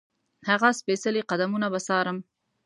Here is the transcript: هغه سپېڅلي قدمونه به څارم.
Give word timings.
هغه 0.49 0.69
سپېڅلي 0.79 1.21
قدمونه 1.31 1.67
به 1.73 1.79
څارم. 1.87 2.17